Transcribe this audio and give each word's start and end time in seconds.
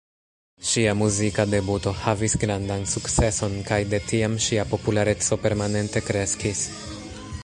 Ŝia 0.67 0.93
muzika 1.01 1.43
debuto 1.49 1.93
havis 2.05 2.35
grandan 2.45 2.87
sukceson 2.93 3.57
kaj 3.69 3.79
de 3.93 4.01
tiam 4.13 4.39
ŝia 4.47 4.67
populareco 4.75 5.41
permanente 5.45 6.07
kreskis. 6.11 6.65